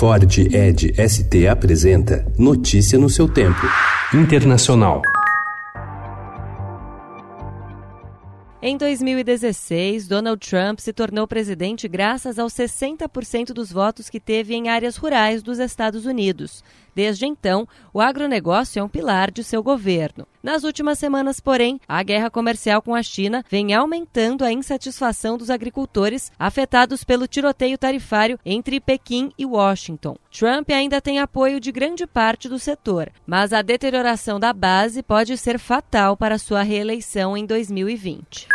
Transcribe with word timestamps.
Ford 0.00 0.34
Ed 0.38 0.94
ST 0.96 1.46
apresenta 1.46 2.24
Notícia 2.38 2.98
no 2.98 3.10
seu 3.10 3.28
tempo. 3.28 3.60
Internacional. 4.14 5.02
Em 8.62 8.78
2016, 8.78 10.08
Donald 10.08 10.40
Trump 10.40 10.78
se 10.78 10.94
tornou 10.94 11.28
presidente 11.28 11.86
graças 11.86 12.38
aos 12.38 12.54
60% 12.54 13.52
dos 13.52 13.70
votos 13.70 14.08
que 14.08 14.18
teve 14.18 14.54
em 14.54 14.70
áreas 14.70 14.96
rurais 14.96 15.42
dos 15.42 15.58
Estados 15.58 16.06
Unidos. 16.06 16.64
Desde 16.94 17.26
então, 17.26 17.68
o 17.92 18.00
agronegócio 18.00 18.80
é 18.80 18.82
um 18.82 18.88
pilar 18.88 19.30
de 19.30 19.44
seu 19.44 19.62
governo. 19.62 20.26
Nas 20.42 20.64
últimas 20.64 20.98
semanas, 20.98 21.38
porém, 21.38 21.78
a 21.86 22.02
guerra 22.02 22.30
comercial 22.30 22.80
com 22.80 22.94
a 22.94 23.02
China 23.02 23.44
vem 23.50 23.74
aumentando 23.74 24.44
a 24.44 24.52
insatisfação 24.52 25.36
dos 25.36 25.50
agricultores 25.50 26.32
afetados 26.38 27.04
pelo 27.04 27.26
tiroteio 27.26 27.76
tarifário 27.76 28.38
entre 28.44 28.80
Pequim 28.80 29.30
e 29.36 29.44
Washington. 29.44 30.16
Trump 30.30 30.70
ainda 30.70 31.00
tem 31.00 31.18
apoio 31.18 31.60
de 31.60 31.70
grande 31.70 32.06
parte 32.06 32.48
do 32.48 32.58
setor, 32.58 33.10
mas 33.26 33.52
a 33.52 33.60
deterioração 33.60 34.40
da 34.40 34.52
base 34.52 35.02
pode 35.02 35.36
ser 35.36 35.58
fatal 35.58 36.16
para 36.16 36.38
sua 36.38 36.62
reeleição 36.62 37.36
em 37.36 37.44
2020. 37.44 38.48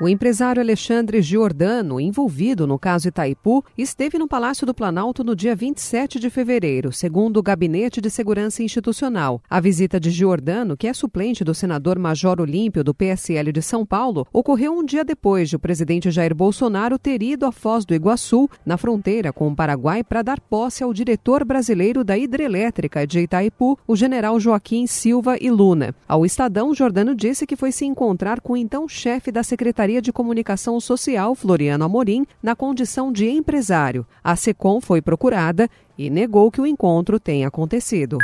O 0.00 0.08
empresário 0.08 0.60
Alexandre 0.60 1.22
Giordano, 1.22 2.00
envolvido 2.00 2.66
no 2.66 2.76
caso 2.76 3.06
Itaipu, 3.06 3.64
esteve 3.78 4.18
no 4.18 4.26
Palácio 4.26 4.66
do 4.66 4.74
Planalto 4.74 5.22
no 5.22 5.36
dia 5.36 5.54
27 5.54 6.18
de 6.18 6.28
fevereiro, 6.30 6.92
segundo 6.92 7.36
o 7.36 7.42
Gabinete 7.42 8.00
de 8.00 8.10
Segurança 8.10 8.60
Institucional. 8.60 9.40
A 9.48 9.60
visita 9.60 10.00
de 10.00 10.10
Giordano, 10.10 10.76
que 10.76 10.88
é 10.88 10.92
suplente 10.92 11.44
do 11.44 11.54
senador 11.54 11.96
Major 11.96 12.40
Olímpio 12.40 12.82
do 12.82 12.92
PSL 12.92 13.52
de 13.52 13.62
São 13.62 13.86
Paulo, 13.86 14.26
ocorreu 14.32 14.76
um 14.76 14.84
dia 14.84 15.04
depois 15.04 15.48
de 15.48 15.54
o 15.54 15.60
presidente 15.60 16.10
Jair 16.10 16.34
Bolsonaro 16.34 16.98
ter 16.98 17.22
ido 17.22 17.46
à 17.46 17.52
Foz 17.52 17.84
do 17.84 17.94
Iguaçu, 17.94 18.50
na 18.66 18.76
fronteira 18.76 19.32
com 19.32 19.46
o 19.46 19.54
Paraguai, 19.54 20.02
para 20.02 20.22
dar 20.22 20.40
posse 20.40 20.82
ao 20.82 20.92
diretor 20.92 21.44
brasileiro 21.44 22.02
da 22.02 22.18
hidrelétrica 22.18 23.06
de 23.06 23.20
Itaipu, 23.20 23.78
o 23.86 23.94
general 23.94 24.40
Joaquim 24.40 24.88
Silva 24.88 25.36
e 25.40 25.52
Luna. 25.52 25.94
Ao 26.08 26.26
Estadão, 26.26 26.74
Giordano 26.74 27.14
disse 27.14 27.46
que 27.46 27.54
foi 27.54 27.70
se 27.70 27.84
encontrar 27.84 28.40
com 28.40 28.54
o 28.54 28.56
então 28.56 28.88
chefe 28.88 29.30
da 29.30 29.44
Secretaria 29.44 29.83
Secretaria 29.84 30.00
de 30.00 30.12
Comunicação 30.14 30.80
Social, 30.80 31.34
Floriano 31.34 31.84
Amorim, 31.84 32.24
na 32.42 32.56
condição 32.56 33.12
de 33.12 33.28
empresário. 33.28 34.06
A 34.22 34.34
SECOM 34.34 34.80
foi 34.80 35.02
procurada 35.02 35.68
e 35.98 36.08
negou 36.08 36.50
que 36.50 36.58
o 36.58 36.66
encontro 36.66 37.20
tenha 37.20 37.48
acontecido. 37.48 38.16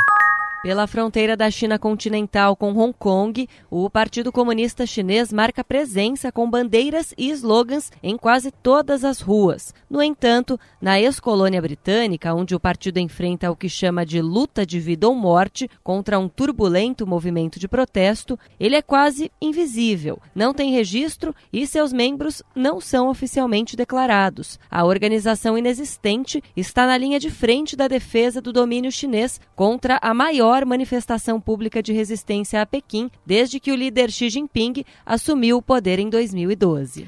Pela 0.61 0.85
fronteira 0.85 1.35
da 1.35 1.49
China 1.49 1.79
continental 1.79 2.55
com 2.55 2.71
Hong 2.77 2.93
Kong, 2.93 3.49
o 3.67 3.89
Partido 3.89 4.31
Comunista 4.31 4.85
Chinês 4.85 5.33
marca 5.33 5.63
presença 5.63 6.31
com 6.31 6.47
bandeiras 6.47 7.15
e 7.17 7.31
slogans 7.31 7.91
em 8.03 8.15
quase 8.15 8.51
todas 8.51 9.03
as 9.03 9.21
ruas. 9.21 9.73
No 9.89 10.03
entanto, 10.03 10.59
na 10.79 11.01
ex-colônia 11.01 11.59
britânica, 11.59 12.31
onde 12.35 12.53
o 12.53 12.59
partido 12.59 12.99
enfrenta 12.99 13.49
o 13.49 13.55
que 13.55 13.67
chama 13.67 14.05
de 14.05 14.21
luta 14.21 14.63
de 14.63 14.79
vida 14.79 15.07
ou 15.07 15.15
morte 15.15 15.67
contra 15.83 16.19
um 16.19 16.29
turbulento 16.29 17.07
movimento 17.07 17.59
de 17.59 17.67
protesto, 17.67 18.37
ele 18.59 18.75
é 18.75 18.83
quase 18.83 19.31
invisível, 19.41 20.19
não 20.35 20.53
tem 20.53 20.71
registro 20.71 21.33
e 21.51 21.65
seus 21.65 21.91
membros 21.91 22.43
não 22.55 22.79
são 22.79 23.09
oficialmente 23.09 23.75
declarados. 23.75 24.59
A 24.69 24.85
organização 24.85 25.57
inexistente 25.57 26.43
está 26.55 26.85
na 26.85 26.99
linha 26.99 27.19
de 27.19 27.31
frente 27.31 27.75
da 27.75 27.87
defesa 27.87 28.39
do 28.39 28.53
domínio 28.53 28.91
chinês 28.91 29.41
contra 29.55 29.97
a 29.99 30.13
maior 30.13 30.50
maior 30.51 30.65
manifestação 30.65 31.39
pública 31.39 31.81
de 31.81 31.93
resistência 31.93 32.61
a 32.61 32.65
Pequim 32.65 33.09
desde 33.25 33.57
que 33.57 33.71
o 33.71 33.75
líder 33.75 34.11
Xi 34.11 34.29
Jinping 34.29 34.83
assumiu 35.05 35.57
o 35.57 35.61
poder 35.61 35.97
em 35.97 36.09
2012. 36.09 37.05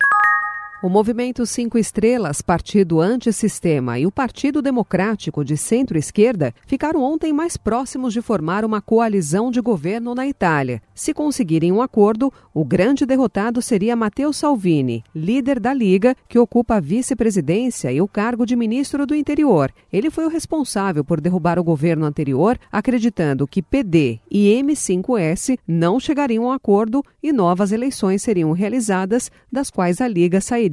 O 0.84 0.90
Movimento 0.90 1.46
Cinco 1.46 1.78
Estrelas, 1.78 2.42
Partido 2.42 3.00
Antissistema 3.00 3.98
e 3.98 4.06
o 4.06 4.12
Partido 4.12 4.62
Democrático 4.62 5.42
de 5.42 5.56
Centro-Esquerda 5.56 6.54
ficaram 6.68 7.02
ontem 7.02 7.32
mais 7.32 7.56
próximos 7.56 8.12
de 8.12 8.22
formar 8.22 8.66
uma 8.66 8.82
coalizão 8.82 9.50
de 9.50 9.62
governo 9.62 10.14
na 10.14 10.28
Itália. 10.28 10.82
Se 10.94 11.14
conseguirem 11.14 11.72
um 11.72 11.82
acordo, 11.82 12.34
o 12.54 12.66
grande 12.66 13.06
derrotado 13.06 13.62
seria 13.62 13.96
Matteo 13.96 14.34
Salvini, 14.34 15.06
líder 15.16 15.58
da 15.58 15.74
Liga, 15.74 16.18
que 16.28 16.38
ocupa 16.38 16.76
a 16.76 16.80
vice-presidência 16.82 17.90
e 17.90 18.02
o 18.02 18.08
cargo 18.08 18.46
de 18.46 18.54
ministro 18.54 19.08
do 19.08 19.16
Interior. 19.16 19.72
Ele 19.90 20.10
foi 20.10 20.26
o 20.26 20.30
responsável 20.30 21.06
por 21.06 21.22
derrubar 21.22 21.58
o 21.58 21.64
governo 21.64 22.06
anterior, 22.06 22.60
acreditando 22.70 23.48
que 23.48 23.62
PD 23.62 24.20
e 24.30 24.62
M5S 24.62 25.58
não 25.66 25.98
chegariam 25.98 26.44
a 26.44 26.48
um 26.48 26.52
acordo 26.52 27.02
e 27.24 27.32
novas 27.32 27.72
eleições 27.72 28.22
seriam 28.22 28.52
realizadas, 28.52 29.32
das 29.50 29.72
quais 29.72 30.02
a 30.02 30.10
Liga 30.10 30.42
sairia 30.42 30.73